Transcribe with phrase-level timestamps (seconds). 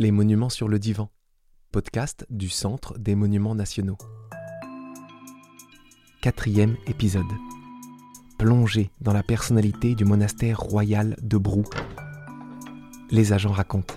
[0.00, 1.10] Les monuments sur le divan,
[1.72, 3.98] podcast du Centre des monuments nationaux.
[6.22, 7.30] Quatrième épisode.
[8.38, 11.64] Plongé dans la personnalité du monastère royal de Brou.
[13.10, 13.92] Les agents racontent.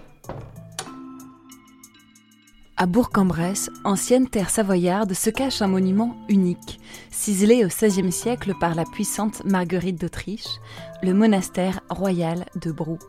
[2.75, 6.81] À Bourg-en-Bresse, ancienne terre savoyarde, se cache un monument unique,
[7.11, 10.59] ciselé au XVIe siècle par la puissante Marguerite d'Autriche,
[11.01, 12.99] le monastère royal de Brou.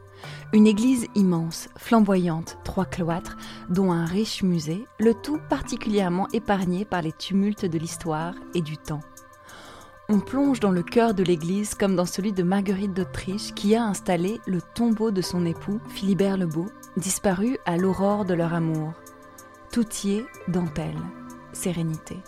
[0.52, 3.36] Une église immense, flamboyante, trois cloîtres,
[3.68, 8.76] dont un riche musée, le tout particulièrement épargné par les tumultes de l'histoire et du
[8.76, 9.00] temps.
[10.10, 13.84] On plonge dans le cœur de l'église comme dans celui de Marguerite d'Autriche qui a
[13.84, 16.66] installé le tombeau de son époux, Philibert le Beau,
[16.98, 18.92] disparu à l'aurore de leur amour.
[19.72, 21.00] Tout y est dentelle,
[21.54, 22.18] sérénité.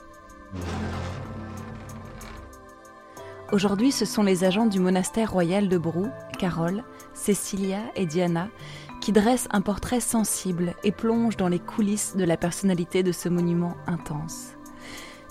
[3.52, 8.49] Aujourd'hui, ce sont les agents du monastère royal de Brou, Carole, Cécilia et Diana,
[9.01, 13.29] qui dressent un portrait sensible et plongent dans les coulisses de la personnalité de ce
[13.29, 14.52] monument intense.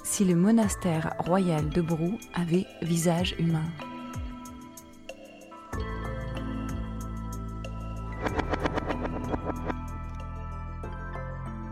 [0.03, 3.63] Si le monastère royal de Brou avait visage humain.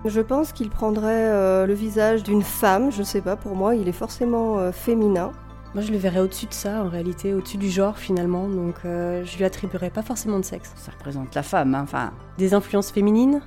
[0.06, 3.76] Je pense qu'il prendrait euh, le visage d'une femme, je ne sais pas, pour moi,
[3.76, 5.32] il est forcément euh, féminin.
[5.74, 8.48] Moi, je le verrais au-dessus de ça, en réalité, au-dessus du genre finalement.
[8.48, 10.72] Donc, euh, je lui attribuerais pas forcément de sexe.
[10.76, 12.14] Ça représente la femme, hein, enfin.
[12.38, 13.42] Des influences féminines,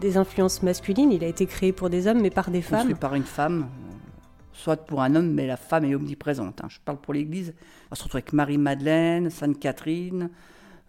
[0.00, 1.12] des influences masculines.
[1.12, 2.78] Il a été créé pour des hommes, mais par des femmes.
[2.80, 3.68] Construit par une femme,
[4.52, 6.60] soit pour un homme, mais la femme est omniprésente.
[6.64, 6.66] hein.
[6.68, 7.54] Je parle pour l'Église.
[7.92, 10.28] On se retrouve avec Marie-Madeleine, Sainte-Catherine,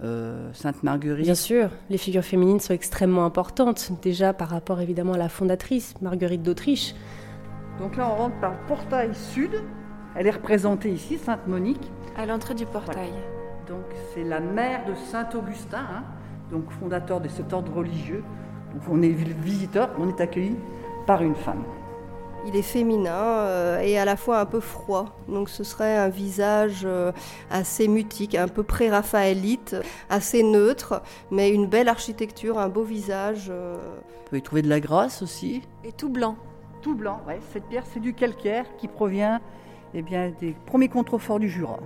[0.03, 1.25] euh, Sainte-Marguerite.
[1.25, 5.93] Bien sûr, les figures féminines sont extrêmement importantes, déjà par rapport évidemment à la fondatrice,
[6.01, 6.95] Marguerite d'Autriche.
[7.79, 9.51] Donc là, on rentre par le portail sud.
[10.15, 11.91] Elle est représentée ici, Sainte-Monique.
[12.17, 13.13] À l'entrée du portail.
[13.67, 16.03] Donc c'est la mère de Saint-Augustin, hein,
[16.51, 18.23] donc fondateur de cet ordre religieux.
[18.73, 20.57] Donc on est visiteur, on est accueilli
[21.07, 21.63] par une femme.
[22.45, 25.15] Il est féminin euh, et à la fois un peu froid.
[25.29, 27.11] Donc ce serait un visage euh,
[27.49, 29.75] assez mutique, un peu pré-raphaélite,
[30.09, 33.47] assez neutre, mais une belle architecture, un beau visage.
[33.49, 33.77] euh.
[34.25, 35.61] On peut y trouver de la grâce aussi.
[35.83, 36.35] Et tout blanc.
[36.81, 37.39] Tout blanc, ouais.
[37.53, 39.39] Cette pierre, c'est du calcaire qui provient
[39.93, 41.79] eh bien, des premiers contreforts du Jura.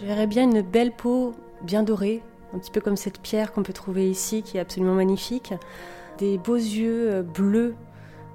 [0.00, 2.22] Je verrais bien une belle peau bien dorée,
[2.54, 5.54] un petit peu comme cette pierre qu'on peut trouver ici, qui est absolument magnifique.
[6.18, 7.74] Des beaux yeux euh, bleus,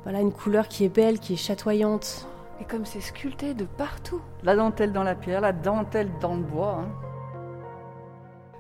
[0.04, 2.28] voilà, une couleur qui est belle, qui est chatoyante.
[2.60, 4.22] Et comme c'est sculpté de partout.
[4.44, 6.80] La dentelle dans la pierre, la dentelle dans le bois.
[6.82, 6.90] hein.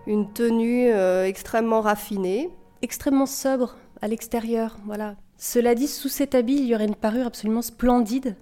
[0.08, 2.50] Une tenue euh, extrêmement raffinée.
[2.82, 4.78] extrêmement sobre à l'extérieur.
[4.86, 5.16] Voilà.
[5.38, 8.36] Cela dit, sous cet habit, il y aurait une parure absolument splendide,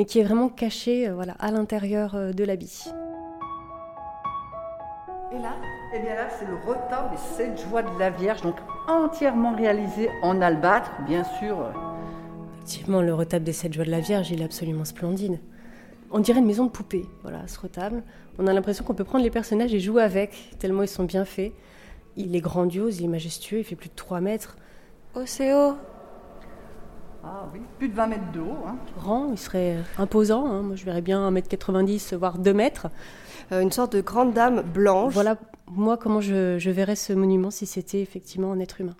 [0.00, 2.84] mais qui est vraiment cachée euh, voilà, à l'intérieur euh, de l'habit.
[5.30, 5.56] Et là
[5.94, 8.54] Eh bien là, c'est le retable des sept joies de la Vierge, donc
[8.88, 11.60] entièrement réalisé en albâtre, bien sûr.
[11.60, 11.70] euh,
[12.54, 15.38] Effectivement, le retable des sept joies de la Vierge, il est absolument splendide.
[16.10, 18.02] On dirait une maison de poupée, voilà, ce retable.
[18.38, 21.26] On a l'impression qu'on peut prendre les personnages et jouer avec, tellement ils sont bien
[21.26, 21.52] faits.
[22.16, 24.56] Il est grandiose, il est majestueux, il fait plus de 3 mètres.
[25.14, 25.74] Océo.
[27.22, 28.64] Ah oui, plus de 20 mètres de haut.
[28.66, 28.76] hein.
[28.98, 30.46] Grand, il serait imposant.
[30.46, 30.62] hein.
[30.62, 32.88] Moi, je verrais bien 1m90, voire 2 mètres.
[33.52, 35.12] Euh, une sorte de grande dame blanche.
[35.12, 35.36] Voilà,
[35.70, 38.96] moi, comment je, je verrais ce monument si c'était effectivement un être humain.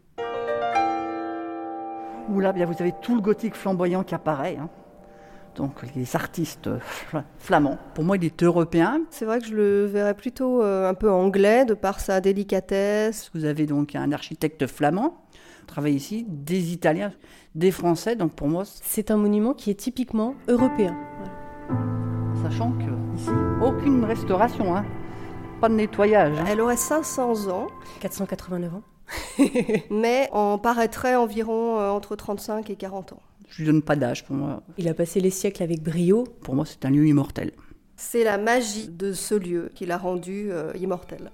[2.29, 4.57] Où là, bien, vous avez tout le gothique flamboyant qui apparaît.
[4.61, 4.69] hein.
[5.57, 7.79] Donc les artistes fla- flamands.
[7.95, 9.01] Pour moi, il est européen.
[9.11, 13.31] C'est vrai que je le verrais plutôt euh, un peu anglais de par sa délicatesse.
[13.35, 15.25] Vous avez donc un architecte flamand,
[15.61, 17.13] qui travaille ici, des Italiens,
[17.55, 18.17] des Français.
[18.17, 20.97] Donc pour moi, C'est un monument qui est typiquement européen.
[21.19, 22.43] Voilà.
[22.43, 23.31] sachant que ici,
[23.63, 24.85] aucune restauration, hein.
[25.61, 26.39] pas de nettoyage.
[26.39, 26.45] hein.
[26.49, 27.67] Elle aurait 500 ans,
[28.01, 28.83] 489 ans.
[29.91, 33.21] mais en paraîtrait environ euh, entre 35 et 40 ans.
[33.51, 34.63] Je lui donne pas d'âge pour moi.
[34.79, 36.25] Il a passé les siècles avec brio.
[36.43, 37.53] Pour moi, c'est un lieu immortel.
[37.97, 41.31] C'est la magie de ce lieu qui l'a rendu euh, immortel.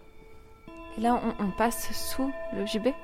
[0.99, 2.95] Et là, on, on passe sous le gibet.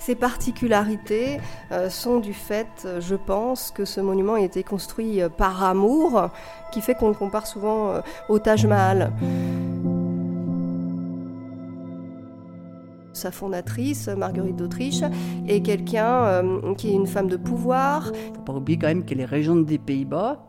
[0.00, 1.38] Ces particularités
[1.72, 6.30] euh, sont du fait, euh, je pense, que ce monument a été construit par amour,
[6.72, 9.12] qui fait qu'on le compare souvent euh, au Taj Mahal.
[13.20, 15.02] Sa fondatrice, Marguerite d'Autriche,
[15.46, 19.20] est quelqu'un euh, qui est une femme de pouvoir, faut pas oublier quand même qu'elle
[19.20, 20.48] est régente des Pays-Bas,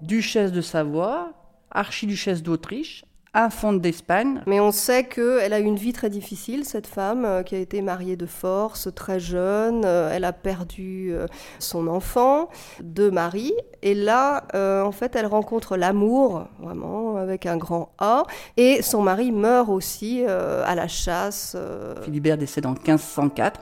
[0.00, 1.34] duchesse de Savoie,
[1.70, 4.42] archiduchesse d'Autriche, infante d'Espagne.
[4.46, 7.58] Mais on sait qu'elle a eu une vie très difficile, cette femme, euh, qui a
[7.58, 9.82] été mariée de force, très jeune.
[9.84, 11.26] Euh, elle a perdu euh,
[11.58, 12.48] son enfant,
[12.82, 13.52] deux maris.
[13.82, 18.24] Et là, euh, en fait, elle rencontre l'amour, vraiment, avec un grand A.
[18.56, 21.56] Et son mari meurt aussi euh, à la chasse.
[22.02, 23.60] Philibert décède en 1504.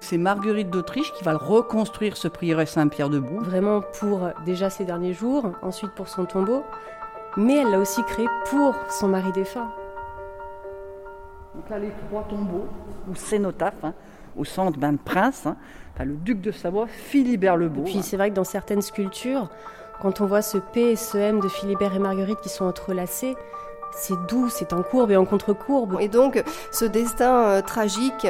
[0.00, 3.40] C'est Marguerite d'Autriche qui va reconstruire ce prieuré Saint-Pierre de Brou.
[3.40, 6.62] Vraiment pour déjà ses derniers jours, ensuite pour son tombeau,
[7.36, 9.70] mais elle l'a aussi créé pour son mari défunt.
[11.54, 12.66] Donc là, les trois tombeaux,
[13.08, 13.94] ou cénotaphes, hein,
[14.36, 15.56] au centre d'un prince, hein,
[16.04, 17.82] le duc de Savoie, Philibert le Beau.
[17.82, 19.48] Et puis c'est vrai que dans certaines sculptures,
[20.02, 23.34] quand on voit ce P et ce M de Philibert et Marguerite qui sont entrelacés,
[23.92, 25.96] c'est doux, c'est en courbe et en contre-courbe.
[26.00, 28.26] Et donc, ce destin euh, tragique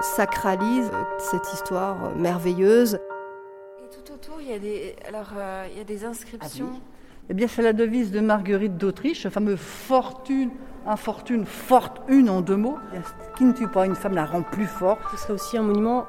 [0.00, 2.94] sacralise euh, cette histoire euh, merveilleuse.
[2.94, 5.32] Et tout autour, il y a des, alors,
[5.72, 6.70] il y a des inscriptions.
[6.72, 6.89] Ah
[7.30, 10.50] eh bien, c'est la devise de Marguerite d'Autriche, le fameux fortune,
[10.84, 12.76] infortune, forte, une en deux mots.
[12.92, 15.00] Ce qui ne tue pas une femme la rend plus forte.
[15.12, 16.06] Ce serait aussi un monument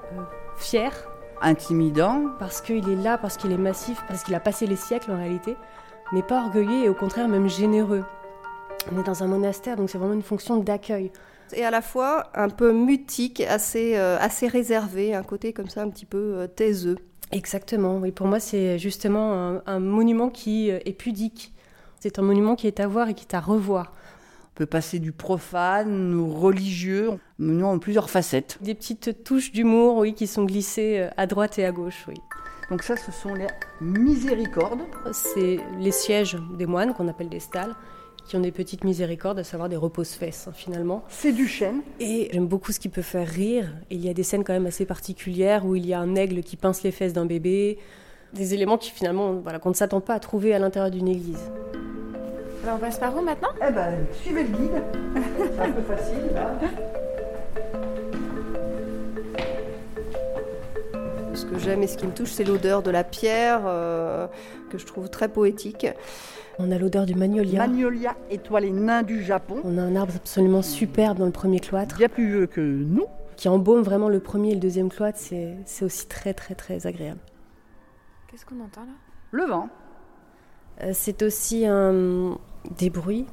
[0.57, 0.91] fier.
[1.39, 2.25] Intimidant.
[2.39, 5.17] Parce qu'il est là, parce qu'il est massif, parce qu'il a passé les siècles en
[5.17, 5.57] réalité,
[6.11, 8.03] mais pas orgueilleux et au contraire même généreux.
[8.91, 11.11] On est dans un monastère, donc c'est vraiment une fonction d'accueil.
[11.53, 15.83] Et à la fois un peu mutique, assez, euh, assez réservé, un côté comme ça
[15.83, 16.97] un petit peu euh, taiseux.
[17.31, 18.11] Exactement, oui.
[18.11, 21.53] Pour moi, c'est justement un, monument qui euh, est pudique.
[21.99, 23.93] C'est un monument qui est à voir et qui est à revoir.
[24.53, 28.57] On peut passer du profane au religieux, monument en plusieurs facettes.
[28.61, 32.15] Des petites touches d'humour, oui, qui sont glissées à droite et à gauche, oui.
[32.69, 33.47] Donc ça, ce sont les
[33.81, 34.81] miséricordes.
[35.11, 37.75] C'est les sièges des moines qu'on appelle des stalles
[38.25, 41.03] qui ont des petites miséricordes, à savoir des repose-fesses hein, finalement.
[41.09, 41.81] C'est du chêne.
[41.99, 43.73] Et j'aime beaucoup ce qui peut faire rire.
[43.89, 46.41] il y a des scènes quand même assez particulières où il y a un aigle
[46.43, 47.77] qui pince les fesses d'un bébé,
[48.33, 51.51] des éléments qui finalement, voilà, qu'on ne s'attend pas à trouver à l'intérieur d'une église.
[52.63, 53.49] Alors on passe par où maintenant?
[53.67, 54.83] Eh ben, suivez le guide.
[55.37, 56.53] C'est un peu facile là.
[61.51, 64.27] Que j'aime et ce qui me touche, c'est l'odeur de la pierre, euh,
[64.69, 65.85] que je trouve très poétique.
[66.59, 67.59] On a l'odeur du magnolia.
[67.67, 69.59] Magnolia, étoile nain du Japon.
[69.63, 71.97] On a un arbre absolument superbe dans le premier cloître.
[71.97, 73.05] Bien plus vieux que nous.
[73.35, 77.19] Qui embaume vraiment le premier et le deuxième cloître, c'est aussi très très très agréable.
[78.27, 78.93] Qu'est-ce qu'on entend là?
[79.31, 79.69] Le vent.
[80.83, 82.37] Euh, c'est aussi un,
[82.77, 83.25] des bruits.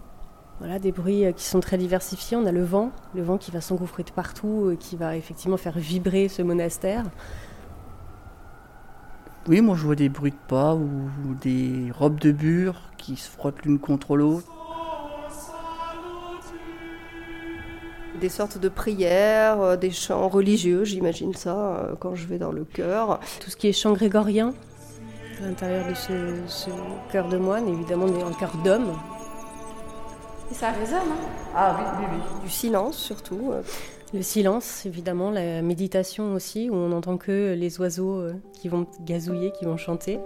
[0.60, 2.36] Voilà, des bruits euh, qui sont très diversifiés.
[2.36, 5.58] On a le vent, le vent qui va s'engouffrer de partout, et qui va effectivement
[5.58, 7.04] faire vibrer ce monastère.
[9.48, 11.08] Oui, moi je vois des bruits de pas ou,
[11.40, 14.46] des robes de bure qui se frottent l'une contre l'autre.
[18.20, 22.52] Des sortes de prières, euh, des chants religieux, j'imagine ça euh, quand je vais dans
[22.52, 23.20] le chœur.
[23.40, 24.52] Tout ce qui est chant grégorien
[25.40, 26.12] à l'intérieur de ce,
[26.46, 26.70] ce
[27.10, 28.92] chœur de moine, évidemment un chœur d'homme.
[30.50, 31.28] Et ça résonne, hein?
[31.56, 32.44] Ah oui, oui, oui.
[32.44, 33.52] Du silence surtout.
[34.14, 38.86] Le silence, évidemment, la méditation aussi, où on n'entend que les oiseaux euh, qui vont
[39.04, 40.18] gazouiller, qui vont chanter.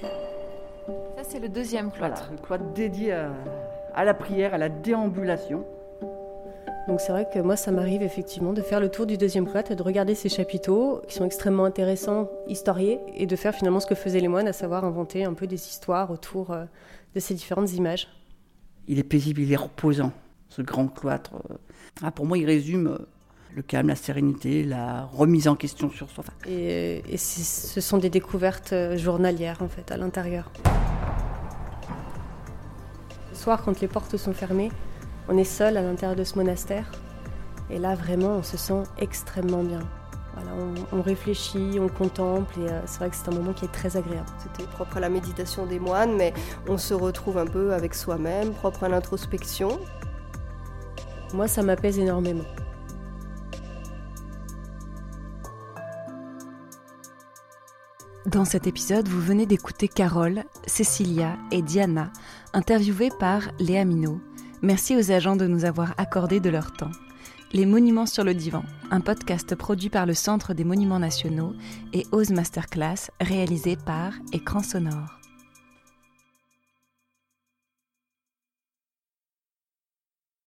[0.00, 2.26] Ça, c'est le deuxième cloître.
[2.28, 5.64] Voilà, le cloître dédié à, la prière, à la déambulation.
[6.86, 9.72] Donc c'est vrai que moi, ça m'arrive effectivement de faire le tour du deuxième cloître
[9.72, 13.86] et de regarder ces chapiteaux qui sont extrêmement intéressants, historiés, et de faire finalement ce
[13.86, 16.64] que faisaient les moines, à savoir inventer un peu des histoires autour euh,
[17.16, 18.08] de ces différentes images.
[18.86, 20.12] Il est paisible, il est reposant,
[20.50, 21.36] ce grand cloître.
[21.50, 21.54] Euh,
[22.02, 22.98] ah, pour moi, il résume euh,
[23.54, 26.24] le calme, la sérénité, la remise en question sur soi.
[26.46, 30.52] Et, ce sont des découvertes euh, journalières, en fait, à l'intérieur.
[33.30, 34.70] Le soir, quand les portes sont fermées,
[35.28, 36.90] on est seul à l'intérieur de ce monastère.
[37.70, 39.80] Et là, vraiment, on se sent extrêmement bien.
[40.34, 40.52] Voilà,
[40.92, 43.96] on, réfléchit, on contemple, et euh, c'est vrai que c'est un moment qui est très
[43.96, 44.28] agréable.
[44.38, 46.32] C'était propre à la méditation des moines, mais
[46.68, 49.80] on se retrouve un peu avec soi-même, propre à l'introspection.
[51.32, 52.44] Moi, ça m'apaise énormément.
[58.26, 62.12] Dans cet épisode, vous venez d'écouter Carole, Cécilia et Diana,
[62.52, 64.20] interviewées par Léa Minot.
[64.62, 66.92] Merci aux agents de nous avoir accordé de leur temps.
[67.52, 71.54] Les Monuments sur le Divan, un podcast produit par le Centre des Monuments Nationaux
[71.92, 75.19] et Ose Masterclass, réalisé par Écran Sonore.